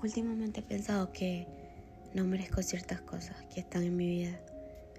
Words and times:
Últimamente 0.00 0.60
he 0.60 0.62
pensado 0.62 1.12
que 1.12 1.48
no 2.14 2.24
merezco 2.24 2.62
ciertas 2.62 3.00
cosas 3.00 3.36
que 3.52 3.58
están 3.58 3.82
en 3.82 3.96
mi 3.96 4.06
vida. 4.06 4.38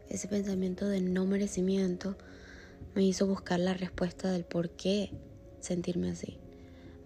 Ese 0.10 0.28
pensamiento 0.28 0.88
de 0.88 1.00
no 1.00 1.26
merecimiento 1.26 2.18
me 2.96 3.04
hizo 3.04 3.26
buscar 3.26 3.62
la 3.62 3.74
respuesta 3.74 4.30
del 4.30 4.44
por 4.44 4.72
qué 4.72 5.12
sentirme 5.62 6.12
así. 6.12 6.38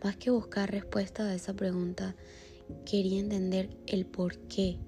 Más 0.04 0.18
que 0.18 0.32
buscar 0.32 0.72
respuesta 0.72 1.24
a 1.24 1.36
esa 1.36 1.54
pregunta, 1.54 2.16
quería 2.84 3.20
entender 3.20 3.70
el 3.86 4.08
por 4.08 4.40
qué. 4.48 4.80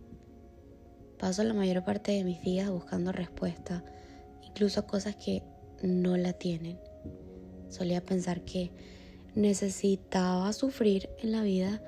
Paso 1.19 1.43
la 1.43 1.53
mayor 1.53 1.83
parte 1.83 2.11
de 2.11 2.23
mis 2.23 2.41
días 2.41 2.71
buscando 2.71 3.11
respuesta, 3.11 3.85
incluso 4.41 4.79
a 4.79 4.87
cosas 4.87 5.15
que 5.15 5.43
no 5.83 6.17
la 6.17 6.33
tienen. 6.33 6.79
Solía 7.69 8.03
pensar 8.03 8.41
que 8.41 8.71
necesitaba 9.35 10.51
sufrir 10.53 11.09
en 11.19 11.31
la 11.31 11.43
vida 11.43 11.81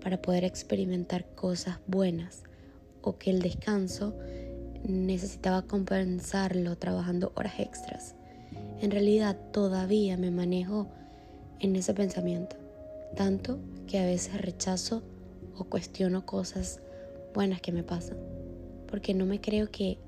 para 0.00 0.20
poder 0.20 0.44
experimentar 0.44 1.26
cosas 1.34 1.78
buenas 1.86 2.42
o 3.02 3.18
que 3.18 3.30
el 3.30 3.40
descanso 3.40 4.14
necesitaba 4.84 5.62
compensarlo 5.62 6.76
trabajando 6.76 7.32
horas 7.34 7.58
extras. 7.58 8.14
En 8.80 8.90
realidad 8.90 9.36
todavía 9.52 10.16
me 10.16 10.30
manejo 10.30 10.88
en 11.60 11.76
ese 11.76 11.94
pensamiento, 11.94 12.56
tanto 13.16 13.58
que 13.86 13.98
a 13.98 14.06
veces 14.06 14.40
rechazo 14.40 15.02
o 15.56 15.64
cuestiono 15.64 16.24
cosas 16.24 16.80
buenas 17.34 17.60
que 17.60 17.72
me 17.72 17.82
pasan, 17.82 18.18
porque 18.86 19.14
no 19.14 19.26
me 19.26 19.40
creo 19.40 19.70
que 19.70 19.98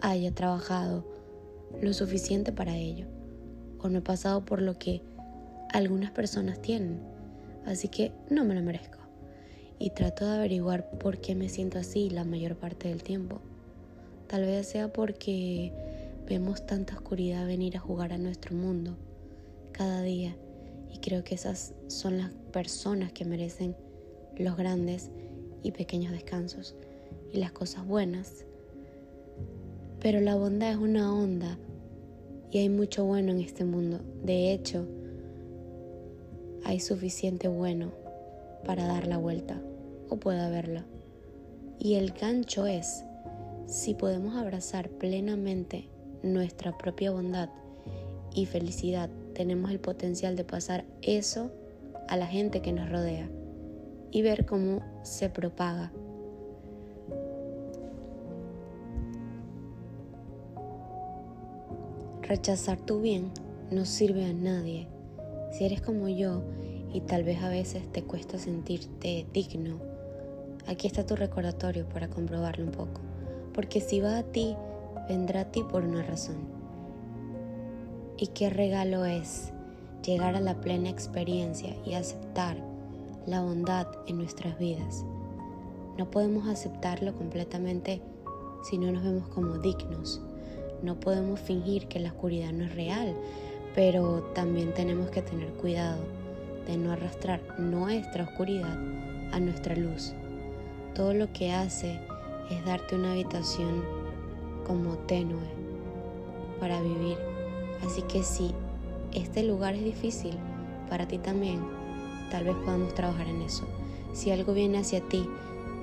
haya 0.00 0.32
trabajado 0.32 1.06
lo 1.80 1.92
suficiente 1.94 2.52
para 2.52 2.76
ello, 2.76 3.06
o 3.78 3.88
no 3.88 3.98
he 3.98 4.02
pasado 4.02 4.44
por 4.44 4.60
lo 4.60 4.78
que 4.78 5.02
algunas 5.72 6.10
personas 6.10 6.60
tienen, 6.60 7.00
así 7.64 7.88
que 7.88 8.12
no 8.28 8.44
me 8.44 8.54
lo 8.54 8.62
merezco. 8.62 9.01
Y 9.78 9.90
trato 9.90 10.24
de 10.24 10.36
averiguar 10.36 10.90
por 10.98 11.18
qué 11.18 11.34
me 11.34 11.48
siento 11.48 11.78
así 11.78 12.10
la 12.10 12.24
mayor 12.24 12.56
parte 12.56 12.88
del 12.88 13.02
tiempo. 13.02 13.40
Tal 14.28 14.42
vez 14.42 14.68
sea 14.68 14.92
porque 14.92 15.72
vemos 16.28 16.64
tanta 16.66 16.94
oscuridad 16.94 17.46
venir 17.46 17.76
a 17.76 17.80
jugar 17.80 18.12
a 18.12 18.18
nuestro 18.18 18.54
mundo 18.54 18.96
cada 19.72 20.02
día 20.02 20.36
y 20.92 20.98
creo 20.98 21.24
que 21.24 21.34
esas 21.34 21.74
son 21.88 22.18
las 22.18 22.30
personas 22.52 23.12
que 23.12 23.24
merecen 23.24 23.74
los 24.36 24.56
grandes 24.56 25.10
y 25.62 25.72
pequeños 25.72 26.12
descansos 26.12 26.74
y 27.32 27.38
las 27.38 27.52
cosas 27.52 27.86
buenas. 27.86 28.44
Pero 30.00 30.20
la 30.20 30.34
bondad 30.34 30.70
es 30.70 30.76
una 30.76 31.14
onda 31.14 31.58
y 32.50 32.58
hay 32.58 32.68
mucho 32.68 33.04
bueno 33.04 33.32
en 33.32 33.40
este 33.40 33.64
mundo. 33.64 34.00
De 34.22 34.52
hecho, 34.52 34.86
hay 36.64 36.80
suficiente 36.80 37.48
bueno 37.48 37.92
para 38.64 38.86
dar 38.86 39.06
la 39.06 39.18
vuelta 39.18 39.60
o 40.08 40.16
puede 40.16 40.40
haberla. 40.40 40.84
Y 41.78 41.94
el 41.94 42.12
gancho 42.12 42.66
es, 42.66 43.04
si 43.66 43.94
podemos 43.94 44.36
abrazar 44.36 44.88
plenamente 44.90 45.88
nuestra 46.22 46.76
propia 46.76 47.10
bondad 47.10 47.48
y 48.34 48.46
felicidad, 48.46 49.10
tenemos 49.34 49.70
el 49.70 49.80
potencial 49.80 50.36
de 50.36 50.44
pasar 50.44 50.84
eso 51.02 51.50
a 52.08 52.16
la 52.16 52.26
gente 52.26 52.62
que 52.62 52.72
nos 52.72 52.90
rodea 52.90 53.28
y 54.10 54.22
ver 54.22 54.46
cómo 54.46 54.82
se 55.02 55.30
propaga. 55.30 55.92
Rechazar 62.22 62.78
tu 62.80 63.00
bien 63.00 63.30
no 63.70 63.84
sirve 63.84 64.24
a 64.24 64.32
nadie 64.32 64.88
si 65.50 65.64
eres 65.64 65.82
como 65.82 66.08
yo 66.08 66.42
y 66.92 67.00
tal 67.00 67.24
vez 67.24 67.42
a 67.42 67.48
veces 67.48 67.90
te 67.90 68.02
cuesta 68.02 68.38
sentirte 68.38 69.26
digno, 69.32 69.78
aquí 70.66 70.86
está 70.86 71.06
tu 71.06 71.16
recordatorio 71.16 71.86
para 71.88 72.08
comprobarlo 72.08 72.64
un 72.64 72.70
poco. 72.70 73.00
Porque 73.54 73.80
si 73.80 74.00
va 74.00 74.18
a 74.18 74.22
ti, 74.22 74.56
vendrá 75.08 75.42
a 75.42 75.44
ti 75.46 75.62
por 75.62 75.84
una 75.84 76.02
razón. 76.02 76.36
¿Y 78.18 78.28
qué 78.28 78.50
regalo 78.50 79.04
es 79.04 79.52
llegar 80.04 80.36
a 80.36 80.40
la 80.40 80.60
plena 80.60 80.90
experiencia 80.90 81.74
y 81.84 81.94
aceptar 81.94 82.56
la 83.26 83.42
bondad 83.42 83.86
en 84.06 84.18
nuestras 84.18 84.58
vidas? 84.58 85.04
No 85.98 86.10
podemos 86.10 86.46
aceptarlo 86.46 87.14
completamente 87.14 88.00
si 88.68 88.78
no 88.78 88.92
nos 88.92 89.02
vemos 89.02 89.28
como 89.28 89.58
dignos. 89.58 90.20
No 90.82 90.98
podemos 90.98 91.40
fingir 91.40 91.88
que 91.88 92.00
la 92.00 92.10
oscuridad 92.10 92.52
no 92.52 92.64
es 92.64 92.74
real, 92.74 93.14
pero 93.74 94.22
también 94.34 94.72
tenemos 94.74 95.10
que 95.10 95.22
tener 95.22 95.52
cuidado 95.54 96.21
de 96.66 96.76
no 96.76 96.92
arrastrar 96.92 97.40
nuestra 97.58 98.24
oscuridad 98.24 98.78
a 99.32 99.40
nuestra 99.40 99.74
luz. 99.76 100.12
Todo 100.94 101.14
lo 101.14 101.32
que 101.32 101.52
hace 101.52 101.98
es 102.50 102.64
darte 102.64 102.96
una 102.96 103.12
habitación 103.12 103.82
como 104.66 104.96
tenue 104.98 105.48
para 106.60 106.80
vivir. 106.80 107.16
Así 107.84 108.02
que 108.02 108.22
si 108.22 108.54
este 109.12 109.42
lugar 109.42 109.74
es 109.74 109.84
difícil 109.84 110.36
para 110.88 111.08
ti 111.08 111.18
también, 111.18 111.60
tal 112.30 112.44
vez 112.44 112.54
podamos 112.64 112.94
trabajar 112.94 113.26
en 113.26 113.42
eso. 113.42 113.64
Si 114.12 114.30
algo 114.30 114.52
viene 114.52 114.78
hacia 114.78 115.00
ti, 115.00 115.28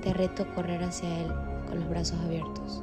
te 0.02 0.14
reto 0.14 0.44
a 0.44 0.54
correr 0.54 0.82
hacia 0.82 1.20
él 1.20 1.32
con 1.68 1.80
los 1.80 1.88
brazos 1.88 2.18
abiertos. 2.20 2.82